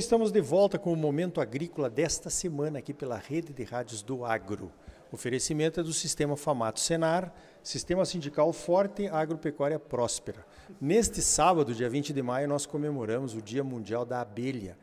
[0.00, 4.24] estamos de volta com o Momento Agrícola desta semana aqui pela Rede de Rádios do
[4.24, 4.72] Agro.
[5.12, 7.30] Oferecimento é do Sistema Famato Senar,
[7.62, 10.46] Sistema Sindical Forte, Agropecuária Próspera.
[10.80, 14.78] Neste sábado, dia 20 de maio, nós comemoramos o Dia Mundial da Abelha.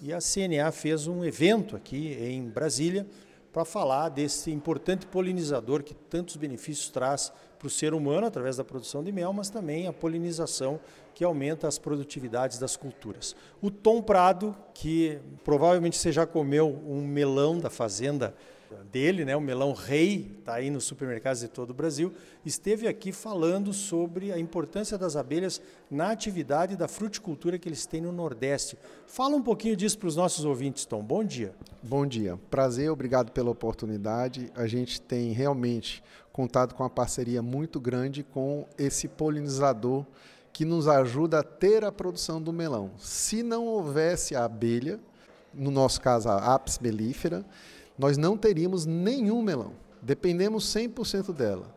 [0.00, 3.06] E a CNA fez um evento aqui em Brasília
[3.52, 8.64] para falar desse importante polinizador que tantos benefícios traz para o ser humano através da
[8.64, 10.80] produção de mel, mas também a polinização
[11.14, 13.36] que aumenta as produtividades das culturas.
[13.60, 18.34] O Tom Prado, que provavelmente você já comeu um melão da fazenda
[18.90, 22.12] dele, né, o melão rei, está aí nos supermercados de todo o Brasil,
[22.44, 28.00] esteve aqui falando sobre a importância das abelhas na atividade da fruticultura que eles têm
[28.00, 28.78] no Nordeste.
[29.06, 31.02] Fala um pouquinho disso para os nossos ouvintes, Tom.
[31.02, 31.54] Bom dia.
[31.82, 32.38] Bom dia.
[32.50, 34.50] Prazer, obrigado pela oportunidade.
[34.54, 36.02] A gente tem realmente
[36.32, 40.06] contado com uma parceria muito grande com esse polinizador
[40.52, 42.90] que nos ajuda a ter a produção do melão.
[42.98, 45.00] Se não houvesse a abelha,
[45.54, 47.44] no nosso caso a Apis mellifera,
[47.98, 49.72] nós não teríamos nenhum melão.
[50.02, 51.74] Dependemos 100% dela.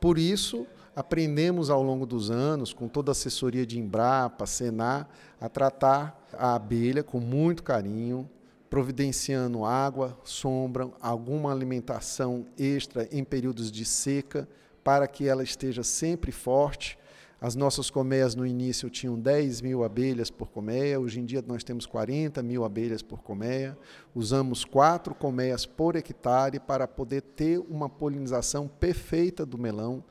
[0.00, 5.08] Por isso, aprendemos ao longo dos anos, com toda a assessoria de Embrapa, Senar,
[5.40, 8.28] a tratar a abelha com muito carinho,
[8.68, 14.48] providenciando água, sombra, alguma alimentação extra em períodos de seca,
[14.82, 16.98] para que ela esteja sempre forte
[17.40, 21.62] as nossas colmeias no início tinham 10 mil abelhas por colmeia, hoje em dia nós
[21.62, 23.76] temos 40 mil abelhas por colmeia.
[24.14, 30.02] Usamos quatro colmeias por hectare para poder ter uma polinização perfeita do melão.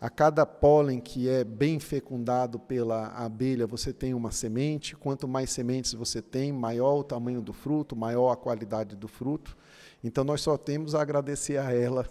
[0.00, 4.96] A cada pólen que é bem fecundado pela abelha, você tem uma semente.
[4.96, 9.56] Quanto mais sementes você tem, maior o tamanho do fruto, maior a qualidade do fruto.
[10.02, 12.04] Então, nós só temos a agradecer a ela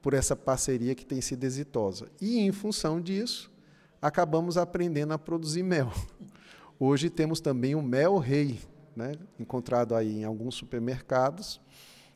[0.00, 2.06] por essa parceria que tem sido exitosa.
[2.20, 3.51] E, em função disso,
[4.02, 5.92] acabamos aprendendo a produzir mel.
[6.78, 8.58] Hoje temos também o mel rei,
[8.96, 11.60] né, encontrado aí em alguns supermercados,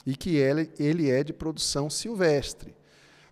[0.05, 2.75] e que ele, ele é de produção silvestre.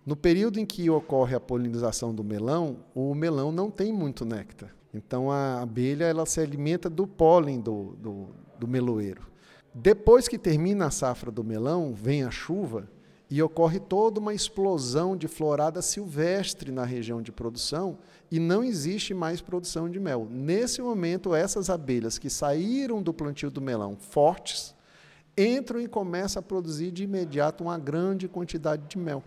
[0.05, 4.73] No período em que ocorre a polinização do melão, o melão não tem muito néctar.
[4.93, 9.27] Então a abelha ela se alimenta do pólen do, do, do meloeiro.
[9.73, 12.87] Depois que termina a safra do melão, vem a chuva
[13.29, 17.97] e ocorre toda uma explosão de florada silvestre na região de produção
[18.31, 20.27] e não existe mais produção de mel.
[20.29, 24.75] Nesse momento, essas abelhas que saíram do plantio do melão fortes
[25.37, 29.23] entram e começam a produzir de imediato uma grande quantidade de mel.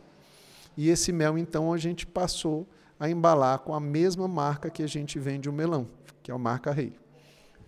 [0.76, 2.66] E esse mel, então, a gente passou
[3.00, 5.88] a embalar com a mesma marca que a gente vende o melão,
[6.22, 6.92] que é a marca Rei.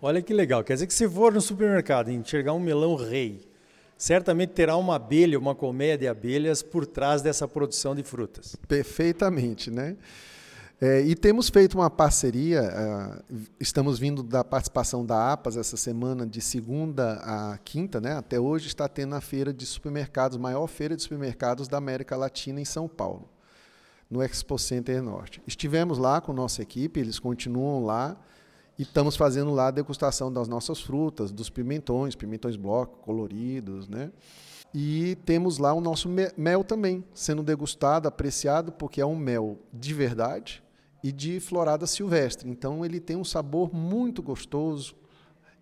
[0.01, 3.41] Olha que legal, quer dizer que se for no supermercado e enxergar um melão Rei,
[4.01, 8.55] certamente terá uma abelha, uma colmeia de abelhas por trás dessa produção de frutas.
[8.67, 9.95] Perfeitamente, né?
[10.81, 16.25] É, e temos feito uma parceria, uh, estamos vindo da participação da APAS essa semana,
[16.25, 18.13] de segunda a quinta, né?
[18.13, 22.59] até hoje está tendo a feira de supermercados, maior feira de supermercados da América Latina
[22.59, 23.29] em São Paulo,
[24.09, 25.39] no Expo Center Norte.
[25.45, 28.17] Estivemos lá com nossa equipe, eles continuam lá,
[28.77, 34.11] e estamos fazendo lá a degustação das nossas frutas, dos pimentões, pimentões bloco, coloridos, né?
[34.73, 39.93] E temos lá o nosso mel também sendo degustado, apreciado, porque é um mel de
[39.93, 40.63] verdade
[41.03, 42.49] e de florada silvestre.
[42.49, 44.95] Então ele tem um sabor muito gostoso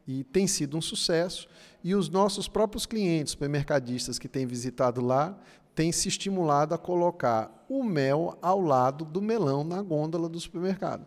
[0.07, 1.47] e tem sido um sucesso.
[1.83, 5.39] E os nossos próprios clientes, supermercadistas que têm visitado lá,
[5.73, 11.05] têm se estimulado a colocar o mel ao lado do melão na gôndola do supermercado.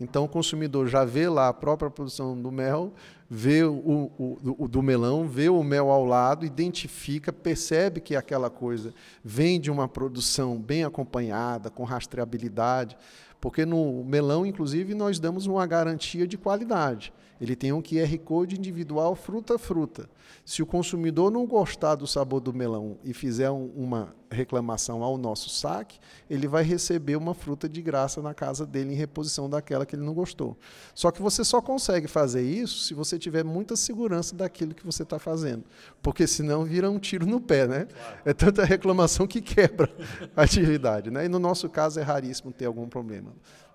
[0.00, 2.92] Então o consumidor já vê lá a própria produção do mel,
[3.32, 8.50] vê o, o, o, do melão, vê o mel ao lado, identifica, percebe que aquela
[8.50, 8.92] coisa
[9.22, 12.98] vem de uma produção bem acompanhada, com rastreabilidade,
[13.40, 17.12] porque no melão, inclusive, nós damos uma garantia de qualidade.
[17.40, 20.10] Ele tem um QR Code individual fruta a fruta.
[20.44, 25.16] Se o consumidor não gostar do sabor do melão e fizer um, uma reclamação ao
[25.16, 29.86] nosso saque, ele vai receber uma fruta de graça na casa dele em reposição daquela
[29.86, 30.56] que ele não gostou.
[30.94, 35.04] Só que você só consegue fazer isso se você tiver muita segurança daquilo que você
[35.04, 35.64] está fazendo,
[36.02, 37.86] porque senão vira um tiro no pé, né?
[38.24, 39.88] É tanta reclamação que quebra
[40.34, 41.26] a atividade, né?
[41.26, 43.32] E no nosso caso é raríssimo ter algum problema.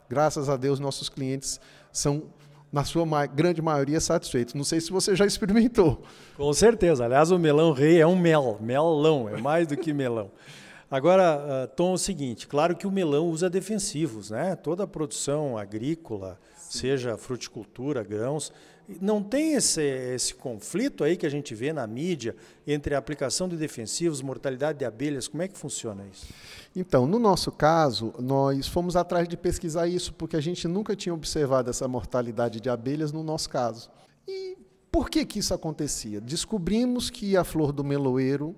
[0.09, 1.59] Graças a Deus nossos clientes
[1.91, 2.23] são
[2.71, 4.53] na sua ma grande maioria, satisfeitos.
[4.53, 6.03] Não sei se você já experimentou.
[6.35, 7.05] Com certeza.
[7.05, 10.29] Aliás, o melão rei é um mel, melão, é mais do que melão.
[10.89, 14.55] Agora, uh, Tom, é o seguinte, claro que o melão usa defensivos, né?
[14.55, 16.79] Toda a produção agrícola, Sim.
[16.79, 18.51] seja fruticultura, grãos,
[19.01, 22.35] não tem esse, esse conflito aí que a gente vê na mídia
[22.67, 26.27] entre a aplicação de defensivos, mortalidade de abelhas, como é que funciona isso?
[26.75, 31.13] Então, no nosso caso, nós fomos atrás de pesquisar isso, porque a gente nunca tinha
[31.13, 33.89] observado essa mortalidade de abelhas no nosso caso.
[34.27, 34.57] E
[34.91, 36.21] por que, que isso acontecia?
[36.21, 38.55] Descobrimos que a flor do meloeiro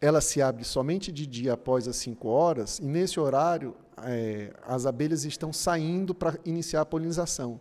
[0.00, 4.86] ela se abre somente de dia após as 5 horas, e nesse horário é, as
[4.86, 7.60] abelhas estão saindo para iniciar a polinização.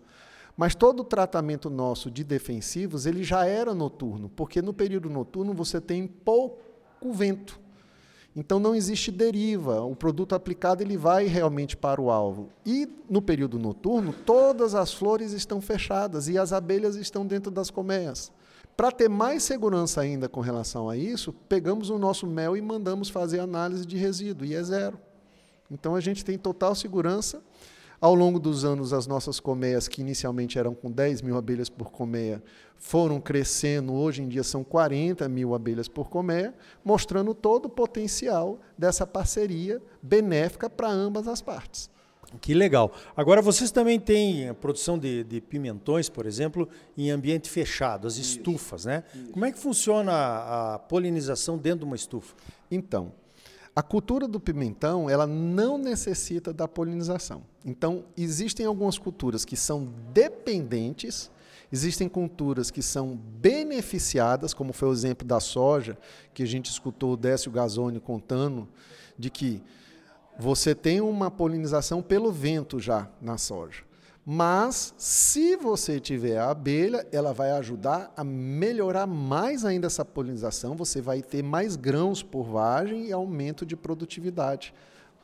[0.60, 5.54] Mas todo o tratamento nosso de defensivos ele já era noturno, porque no período noturno
[5.54, 7.58] você tem pouco vento.
[8.36, 12.50] Então não existe deriva, o produto aplicado ele vai realmente para o alvo.
[12.66, 17.70] E no período noturno, todas as flores estão fechadas e as abelhas estão dentro das
[17.70, 18.30] colmeias.
[18.76, 23.08] Para ter mais segurança ainda com relação a isso, pegamos o nosso mel e mandamos
[23.08, 25.00] fazer análise de resíduo, e é zero.
[25.72, 27.42] Então a gente tem total segurança.
[28.02, 31.92] Ao longo dos anos, as nossas colmeias, que inicialmente eram com 10 mil abelhas por
[31.92, 32.42] colmeia,
[32.78, 36.54] foram crescendo, hoje em dia são 40 mil abelhas por colmeia,
[36.84, 41.90] mostrando todo o potencial dessa parceria benéfica para ambas as partes.
[42.40, 42.94] Que legal.
[43.18, 48.18] Agora, vocês também têm a produção de, de pimentões, por exemplo, em ambiente fechado, as
[48.18, 49.04] estufas, né?
[49.32, 52.36] Como é que funciona a, a polinização dentro de uma estufa?
[52.70, 53.12] Então,
[53.76, 57.44] a cultura do pimentão, ela não necessita da polinização.
[57.64, 61.32] Então, existem algumas culturas que são dependentes,
[61.72, 65.98] existem culturas que são beneficiadas, como foi o exemplo da soja,
[66.34, 68.68] que a gente escutou o Décio Gazzoni contando,
[69.18, 69.62] de que
[70.38, 73.89] você tem uma polinização pelo vento já na soja.
[74.32, 80.76] Mas, se você tiver a abelha, ela vai ajudar a melhorar mais ainda essa polinização.
[80.76, 84.72] Você vai ter mais grãos por vagem e aumento de produtividade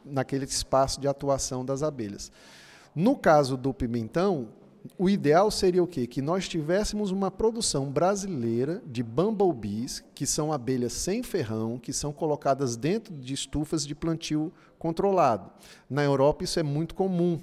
[0.04, 2.32] naquele espaço de atuação das abelhas.
[2.96, 4.48] No caso do pimentão,
[4.98, 6.08] o ideal seria o quê?
[6.08, 12.12] Que nós tivéssemos uma produção brasileira de bumblebees, que são abelhas sem ferrão, que são
[12.12, 15.52] colocadas dentro de estufas de plantio controlado.
[15.88, 17.40] Na Europa isso é muito comum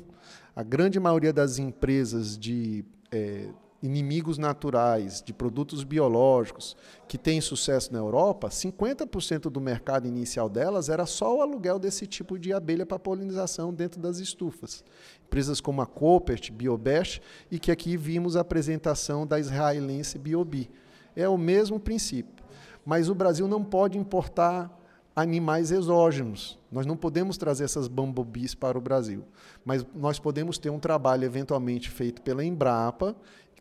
[0.54, 3.48] a grande maioria das empresas de é,
[3.82, 6.76] inimigos naturais, de produtos biológicos,
[7.08, 12.06] que têm sucesso na Europa, 50% do mercado inicial delas era só o aluguel desse
[12.06, 14.84] tipo de abelha para polinização dentro das estufas.
[15.26, 17.20] Empresas como a Copert, Biobest,
[17.50, 20.70] e que aqui vimos a apresentação da israelense Biobi.
[21.16, 22.44] É o mesmo princípio.
[22.84, 24.70] Mas o Brasil não pode importar
[25.14, 26.58] animais exógenos.
[26.70, 29.24] Nós não podemos trazer essas bumblebees para o Brasil,
[29.64, 33.14] mas nós podemos ter um trabalho eventualmente feito pela Embrapa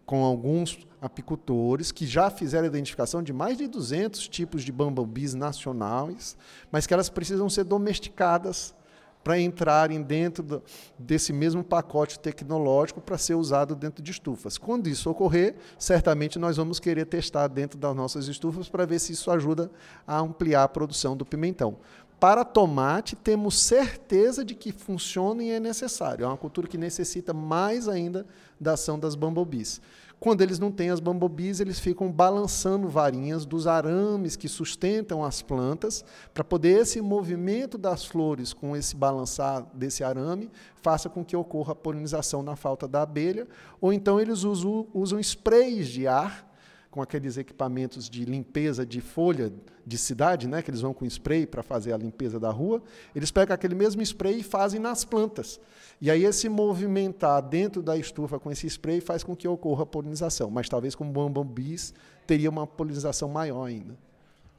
[0.06, 5.34] com alguns apicultores que já fizeram a identificação de mais de 200 tipos de bumblebees
[5.34, 6.38] nacionais,
[6.72, 8.74] mas que elas precisam ser domesticadas
[9.24, 10.64] para entrarem dentro do,
[10.98, 14.58] desse mesmo pacote tecnológico para ser usado dentro de estufas.
[14.58, 19.14] Quando isso ocorrer, certamente nós vamos querer testar dentro das nossas estufas para ver se
[19.14, 19.70] isso ajuda
[20.08, 21.78] a ampliar a produção do pimentão.
[22.20, 26.24] Para tomate, temos certeza de que funciona e é necessário.
[26.24, 28.28] É uma cultura que necessita mais ainda
[28.60, 29.82] da ação das bumblebees.
[30.22, 35.42] Quando eles não têm as bumblebees, eles ficam balançando varinhas dos arames que sustentam as
[35.42, 41.36] plantas, para poder esse movimento das flores com esse balançar desse arame faça com que
[41.36, 43.48] ocorra a polinização na falta da abelha,
[43.82, 46.51] ou então eles usam, usam sprays de ar
[46.92, 49.52] com aqueles equipamentos de limpeza de folha
[49.86, 52.84] de cidade, né, que eles vão com spray para fazer a limpeza da rua,
[53.16, 55.60] eles pegam aquele mesmo spray e fazem nas plantas.
[56.02, 60.52] E aí esse movimentar dentro da estufa com esse spray faz com que ocorra polinização,
[60.52, 61.94] mas talvez com bambambis
[62.28, 63.98] teria uma polinização maior ainda.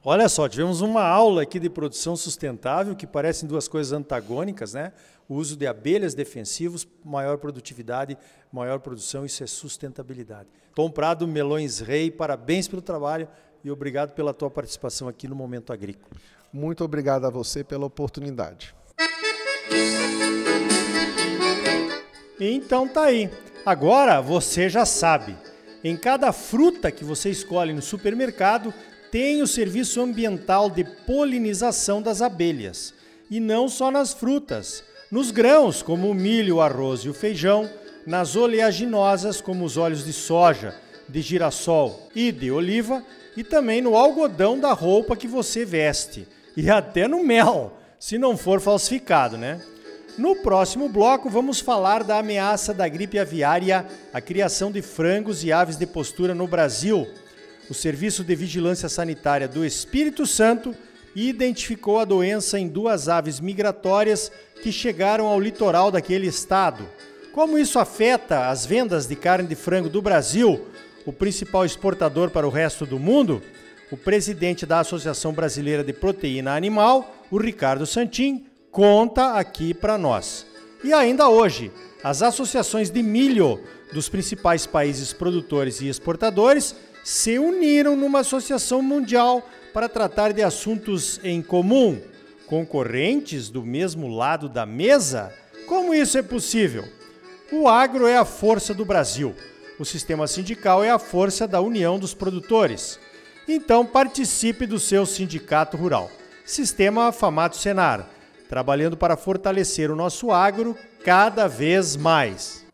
[0.05, 4.93] Olha só, tivemos uma aula aqui de produção sustentável que parecem duas coisas antagônicas, né?
[5.29, 8.19] O uso de abelhas defensivos, maior produtividade,
[8.53, 10.49] maior produção, isso é sustentabilidade.
[10.75, 13.29] Tom Prado, Melões Rei, parabéns pelo trabalho
[13.63, 16.11] e obrigado pela tua participação aqui no Momento Agrícola.
[16.53, 18.75] Muito obrigado a você pela oportunidade.
[22.41, 23.31] Então tá aí.
[23.65, 25.37] Agora você já sabe.
[25.85, 28.75] Em cada fruta que você escolhe no supermercado,
[29.13, 32.95] tem o serviço ambiental de polinização das abelhas.
[33.31, 37.69] E não só nas frutas, nos grãos, como o milho, o arroz e o feijão,
[38.07, 40.75] nas oleaginosas, como os óleos de soja,
[41.07, 43.05] de girassol e de oliva,
[43.37, 46.27] e também no algodão da roupa que você veste,
[46.57, 49.61] e até no mel, se não for falsificado, né?
[50.17, 55.53] No próximo bloco, vamos falar da ameaça da gripe aviária à criação de frangos e
[55.53, 57.07] aves de postura no Brasil.
[57.71, 60.75] O Serviço de Vigilância Sanitária do Espírito Santo
[61.15, 66.89] identificou a doença em duas aves migratórias que chegaram ao litoral daquele estado.
[67.33, 70.67] Como isso afeta as vendas de carne de frango do Brasil,
[71.07, 73.43] o principal exportador para o resto do mundo?
[73.91, 80.47] O presidente da Associação Brasileira de Proteína Animal, o Ricardo Santin, conta aqui para nós.
[80.83, 81.71] E ainda hoje,
[82.03, 83.61] As associações de milho
[83.93, 91.21] dos principais países produtores e exportadores se uniram numa associação mundial para tratar de assuntos
[91.23, 92.01] em comum,
[92.47, 95.33] concorrentes do mesmo lado da mesa?
[95.67, 96.85] Como isso é possível?
[97.53, 99.35] O agro é a força do Brasil.
[99.79, 102.99] O sistema sindical é a força da união dos produtores.
[103.47, 106.11] Então participe do seu sindicato rural.
[106.45, 108.09] Sistema Famato Senar,
[108.53, 112.67] trabalhando para fortalecer o nosso agro cada vez mais.